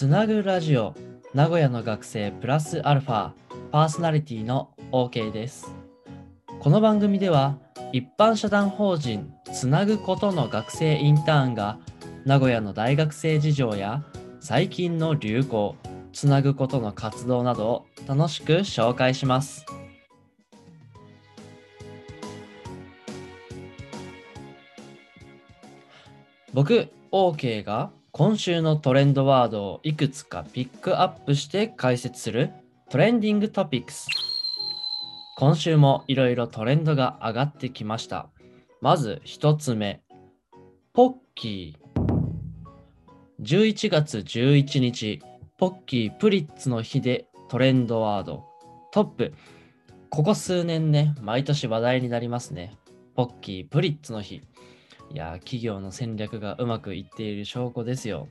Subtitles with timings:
[0.00, 0.94] つなぐラジオ
[1.34, 3.32] 名古屋の学生プラスアルファ
[3.70, 5.74] パーソナリティの OK です。
[6.58, 7.58] この番組では
[7.92, 11.78] 一般社団法人つなぐことの学生インターンが
[12.24, 14.02] 名古屋の大学生事情や
[14.40, 15.76] 最近の流行
[16.14, 19.66] つなぐことの活動などを楽しく紹介します。
[26.54, 32.50] 僕 OK が今週のトレンドワードをいくつかピックアップして解説する
[32.90, 34.08] トレンディングトピックス。
[35.38, 38.28] 今週もいろいろトレンドが上がってきました。
[38.82, 40.02] まず一つ目
[40.92, 43.42] ポッキー。
[43.42, 45.22] 11月11日
[45.56, 48.44] ポッキープリッツの日でトレンドワード。
[48.92, 49.32] トップ。
[50.10, 52.76] ここ数年ね毎年話題になりますね。
[53.14, 54.42] ポッキープリッツの日。
[55.12, 58.28] いや、企業の戦略がうまくいっている証拠ですよ。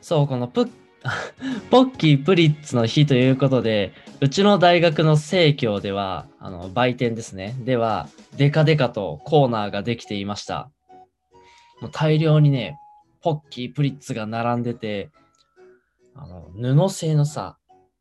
[0.00, 0.68] そう、このプ
[1.70, 7.54] ポッキープリッツの日ということで、うちの大学の生協では、あの売店ですね。
[7.60, 10.70] では、デカデカとコーナーができていました。
[11.80, 12.78] もう大量にね、
[13.20, 15.10] ポッキープリッツが並んでて、
[16.14, 17.58] あの布製のさ、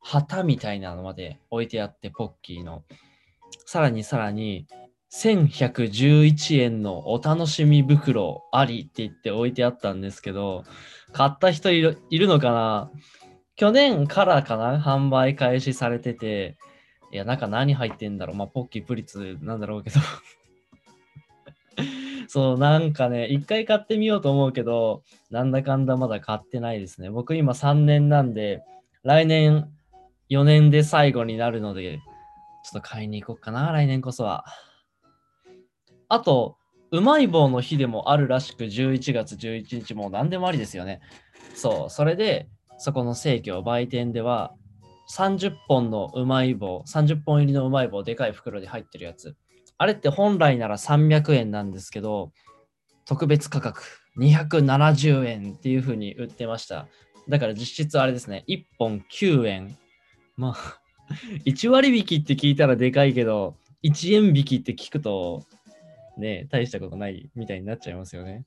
[0.00, 2.84] 旗みたいなのまで置いてあって、ポッキーの。
[3.66, 4.66] さらにさらに、
[5.22, 10.64] 1111円のお楽しみ袋ありって言って置いてあったんですけど、
[11.12, 12.90] 買った人いるいるのかな？
[13.54, 14.80] 去年からかな？
[14.80, 16.56] 販売開始されてて、
[17.12, 18.36] いや、中何入ってんだろう？
[18.36, 20.00] まあ、ポッキープリッツなんだろうけど。
[22.26, 27.10] そう、なんかね、一回買ってみようと思うけど、なんだかんだまだ買ってないですね。
[27.10, 28.64] 僕今3年なんで、
[29.04, 29.70] 来年
[30.30, 32.00] 4年で最後になるので、
[32.64, 34.44] ちょっと買いに行こうかな、来年こそは。
[36.14, 36.56] あと、
[36.92, 41.00] うまい棒の日でもあるらしく、11月11日も何でもありですよね。
[41.56, 42.48] そう、それで、
[42.78, 44.54] そこの生協売店では、
[45.10, 49.34] 30本のうまい棒、30本入りのうまい棒、でかい袋で入ってるやつ。
[49.76, 52.30] あれって本来なら300円なんですけど、
[53.06, 53.82] 特別価格
[54.16, 56.86] 270円っていう風に売ってました。
[57.28, 59.76] だから実質あれですね、1本9円。
[60.36, 60.80] まあ、
[61.44, 65.44] 1割引きって聞いたらでかいけど、1円引きって聞くと、
[66.18, 68.44] ね、大したことないみたいになっちゃいますよね。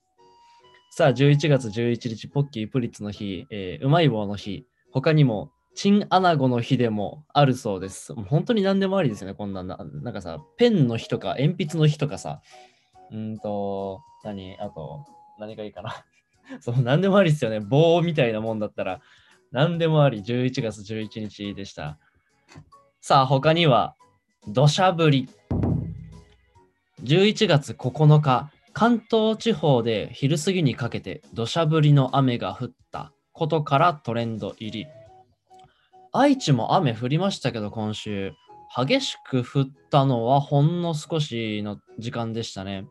[0.92, 8.16] さあ、11月11日、ポッキープリッツの日、えー、うまい棒の日、他にも、チンアナゴの日でもあるそうです。
[8.16, 9.78] 本当に何でもありですよね、こんなな。
[9.78, 12.42] なんかさ、ペンの日とか、鉛筆の日とかさ、
[13.12, 15.06] うんと、何、あと、
[15.40, 16.04] 何がいいかな。
[16.62, 17.60] そう、何でもありですよね。
[17.60, 19.02] 棒みたいなもんだったら、
[19.52, 22.00] 何でもあり、11月11日でした。
[23.02, 23.96] さあ、他には、
[24.48, 25.30] 土砂降り。
[27.04, 34.88] 11月9日、関東地方で昼過ぎにかけて土砂降りの雨が降ったことからトレンド入り。
[36.12, 38.34] 愛知も雨降りましたけど、今週。
[38.76, 42.86] 激しく降ったのはほんの少しの時間でしたね。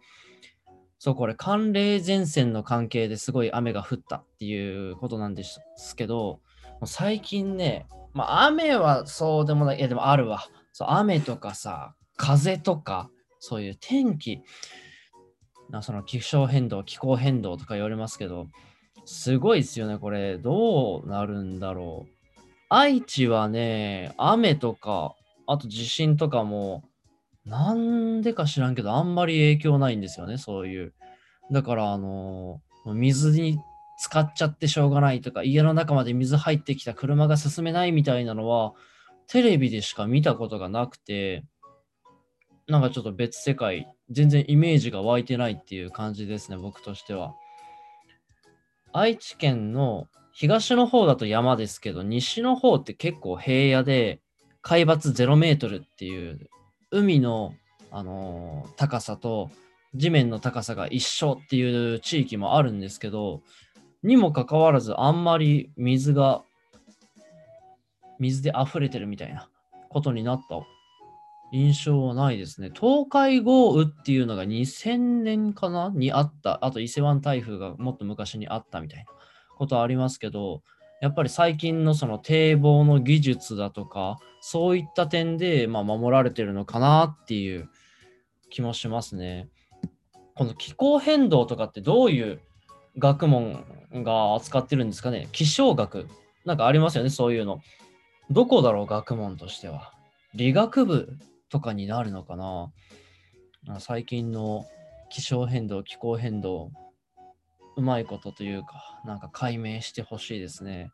[0.98, 5.60] そう、これ寒冷前線の関係ですごい雨が降ったっていうことなんです
[5.96, 6.40] けど、
[6.84, 10.44] 最近ね、まあ雨はそうでもない、いやでもあるわ。
[10.72, 13.10] そう雨とかさ、風とか、
[13.48, 14.42] そういう天気、
[15.70, 18.48] なその気象変動、気候変動とか言われますけど、
[19.04, 20.36] すごいですよね、これ。
[20.36, 22.42] どうなるんだろう。
[22.68, 25.14] 愛知はね、雨とか、
[25.46, 26.82] あと地震とかも、
[27.44, 30.92] なんでか知らんけど、あんまり影響ないんですよね、そういう。
[31.52, 33.60] だから、あの水に
[34.00, 38.72] 使っちゃってしょうがないとか、家の中まで水入ってきた車が進めないみたいなのは、
[39.28, 41.44] テレビでしか見たことがなくて、
[42.68, 47.34] なんかちょっと別世界、全然イメージが湧いてないっていう感じですね、僕としては。
[48.92, 54.20] 愛知県の東の方だと山ですけど、西の方って結構平野で、
[54.62, 56.50] 海抜0メートルっていう、
[56.90, 57.54] 海の、
[57.92, 59.50] あのー、高さと
[59.94, 63.42] 地面の高さが一緒っていう地域もあるんですけど、
[64.02, 66.42] にもかかわらずあんまり水が、
[68.18, 69.48] 水で溢れてるみたいな
[69.88, 70.56] ことになった
[71.52, 72.70] 印象はないですね。
[72.74, 75.92] 東海豪雨っていうのが2000年かな？
[75.94, 76.64] にあった。
[76.64, 79.06] あと伊勢湾台風がもっと昔にあったみたいな
[79.56, 80.62] ことはありますけど、
[81.00, 87.68] やっぱり最近のその堤防の技術だとか、そういった点でま守られてるのかなっていう
[88.50, 89.48] 気もしますね。
[90.34, 92.40] この気候変動とかってどういう
[92.98, 95.28] 学問が扱ってるんですかね？
[95.32, 96.08] 気象学。
[96.44, 97.60] なんかありますよね、そういうの。
[98.30, 99.92] どこだろう、学問としては。
[100.34, 101.18] 理学部
[101.56, 102.70] とかになるのかな
[103.80, 104.66] 最近の
[105.08, 106.70] 気象変動、気候変動、
[107.76, 110.90] うまいことというか、なんか解明してほしいですね。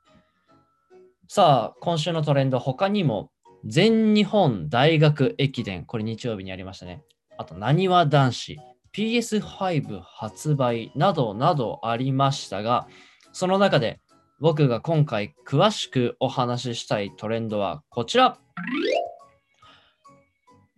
[1.27, 3.33] さあ、今週のトレンド、他にも、
[3.65, 7.03] 全日本大学駅伝、これ日曜日にありましたね。
[7.39, 8.59] あと、なにわ男子、
[8.95, 12.87] PS5 発売などなどありましたが、
[13.33, 14.01] その中で
[14.41, 18.39] 僕が今回詳しくお話ししたいトレンドはこちら。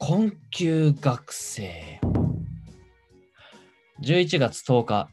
[0.07, 1.99] 困窮学生。
[4.03, 5.09] 11月10日、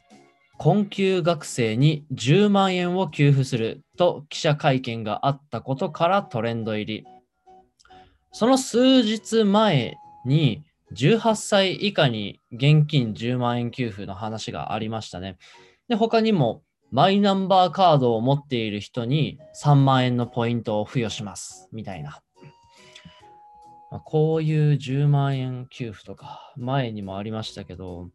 [0.58, 7.06] 困窮学生に10万円を給付すると記者会見があったことからトレンド入り。
[8.32, 9.96] その数日前
[10.26, 10.62] に
[10.94, 15.38] 18歳以下に現金10万円給付の話がありましたね。
[15.88, 22.20] で、他にもマイナンバーカードを持っている人に3万円のポイントを付与しますみたいな。
[23.92, 28.08] まあ、こういう10万円給付とか前にもありましたけど、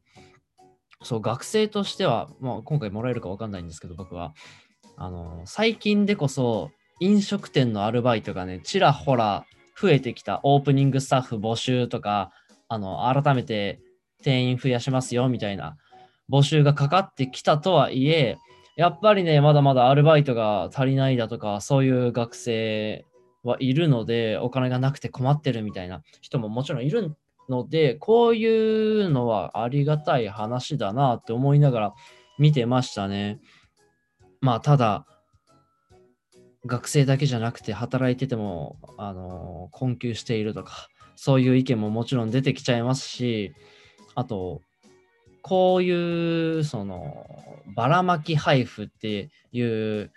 [1.03, 4.33] そう、学生としては、まあ、今回もらえるか分かんないんですけど、僕は、
[4.97, 9.45] あの、最近でこそ飲食店のアルバイトがね、ちらほら
[9.79, 10.39] 増えてきた。
[10.41, 12.31] オープニングスタッフ募集とか、
[12.69, 13.79] あの、改めて
[14.23, 15.77] 店員増やしますよみたいな
[16.27, 18.37] 募集がかかってきたとはいえ、
[18.77, 23.05] やっぱりね、まだまだアルバイトが足りないだとか、そういう学生
[23.47, 27.15] はいるので、お金がなくて困ってるみたいな人ももちろんいる
[27.49, 31.93] ので、こういうのはありがたい話だなって思いながら
[32.37, 33.39] 見てましたね。
[34.41, 35.05] まあ、ただ、
[36.65, 43.53] 学生だけじゃなくて働いてても、あの、困窮しているとか、そういう意見ももちろん出てきちゃいますし、
[44.15, 44.61] あと、
[45.41, 47.25] こういう、その、
[47.75, 50.11] ばらまき配布っていう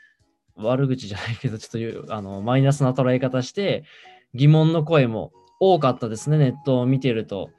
[0.68, 3.84] 悪口じゃないけど、ちょっとあのマイナスな捉え方して、
[4.34, 7.50] 疑問の声も多かったですね、ネットを見てると。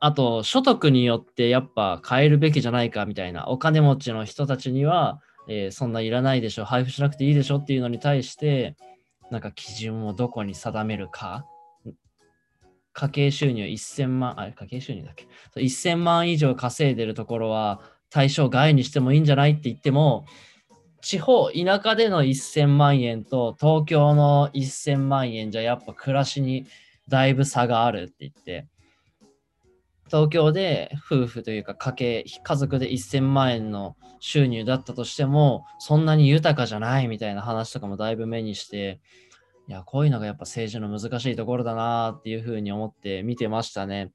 [0.00, 8.76] あと、所得によってやっぱ変えるべきじゃないかみたいな、お金持ちの人たちには、えー、そんないらないでしょ、配布しなくていいでしょっていうのに対して、
[9.30, 11.46] なんか基準をどこに定めるか、
[12.92, 15.26] 家計収入1000万、あれ、家計収入だっけ
[15.56, 17.80] ?1000 万以上稼いでるところは
[18.10, 20.26] 対象外にしてもいいんじゃないって言っても、
[21.04, 26.66] 地方、田舎での1000万円と東京の1000万円じゃやっぱ暮らしに
[27.08, 28.66] だいぶ差があるって言って、
[30.06, 39.02] 東京で夫婦というか家計、家族で1000万円の収入だったとしても、そんなに豊かじゃないみたいな話とかもだいぶ目にして、
[39.68, 44.10] いや、こういうのがやっぱ政治の難しいところだなっていうふうに思って見てましたね。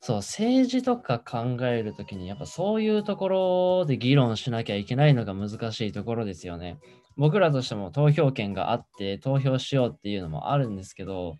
[0.00, 6.78] そう、政治とか考えるときに、やっぱそういうところで議論しなきゃいけないのが難しいところですよね。
[7.16, 11.36] 僕らとしても投票権があって投票しようっていうのもあるんですけど、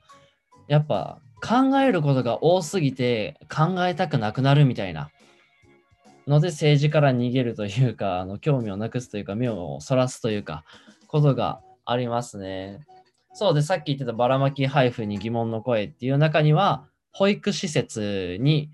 [0.68, 5.10] やっぱ考えることが多すぎて考えたくなくなるみたいな
[6.26, 10.64] ので政治から逃げるというか、あの興味をなくすというか、目をそらすというか、
[11.06, 12.80] ことがありますね。
[13.32, 18.70] そうで、さっき言ってたばらまき配布に疑問の声っていう中には、保育施設に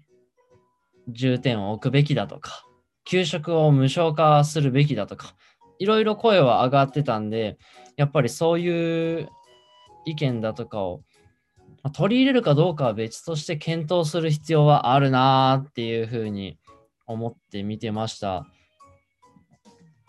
[1.08, 2.66] 重点を置くべきだとか、
[3.04, 5.34] 給食を無償化するべきだとか、
[5.78, 7.58] いろいろ声は上がってたんで、
[7.96, 9.28] やっぱりそういう
[10.04, 11.02] 意見だとかを
[11.92, 16.58] 取り入れるかどうかは別として検討する必要はあるなっていうふうに
[17.06, 18.46] 思って見てました。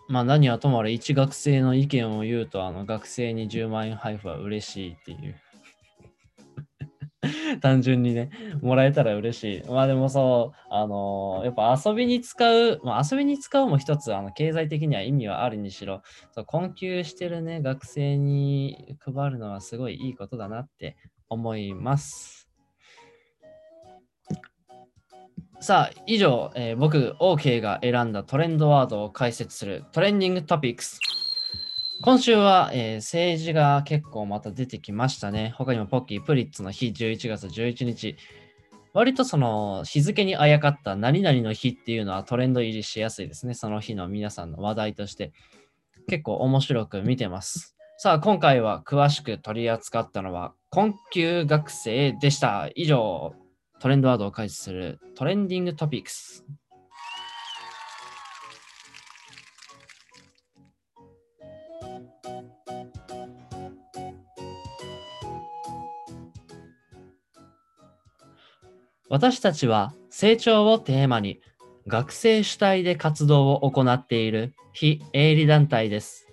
[0.08, 5.36] まあ何はともあれ一学生の意見を言うと、あの学生に10万円配布は嬉しいっていう
[7.60, 8.30] 単純にね、
[8.62, 9.70] もらえたら嬉しい。
[9.70, 20.96] まあでもそう、あのー、やっぱ遊びに使う、まあ、遊びに使うも一つ、あの経済的には意味はあるにしろ、そう困窮してるね、学生に配るのはすごいいいことだなって
[21.28, 22.48] 思います。
[25.60, 31.00] さあ、以上、えー、僕、OK が選んだトレンドワードを解説するトレンディングトピックス。
[32.00, 35.52] 今週は、えー、政治が結構また出てきましたね。
[35.58, 38.16] 他にもポッキー、プリッツの日11月11日。
[38.94, 43.54] 割とその日付にあやかった何々の日っていうのはトレンド入りしやすいですね。
[43.54, 45.32] その日の皆さんの話題として
[46.08, 47.76] 結構面白く見てます。
[47.98, 52.70] さあ、今回は詳しく取り扱ったのは困窮学生でした。
[52.76, 53.34] 以上、
[53.80, 56.44] トレンドワードを解説するトレンディングトピックス。
[69.10, 71.40] 私たちは成長をテーマに
[71.86, 76.26] 学生主体で活動を行っている非営利団体です。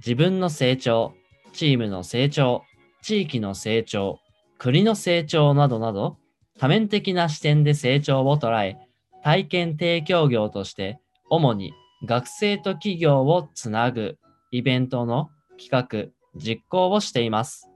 [0.00, 1.14] 自分の成長、
[1.52, 2.62] チームの成長、
[3.02, 4.18] 地域の成長、
[4.58, 6.18] 国の成長などなど
[6.58, 8.76] 多面的な視点で成長を捉え、
[9.24, 11.00] 体験提供業として、
[11.30, 11.72] 主に
[12.06, 14.18] 学生と企業をつなぐ
[14.50, 17.68] イベントの企画、実行をしています。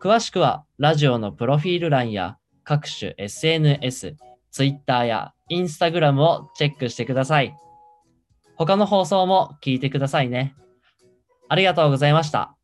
[0.00, 2.37] 詳しくは、ラジオのプロフィール欄や
[2.68, 4.14] 各種 SNS、
[4.52, 7.56] Twitter や Instagram をチェックしてください。
[8.56, 10.54] 他の放送も聞いてくださいね。
[11.48, 12.57] ありがとうございました。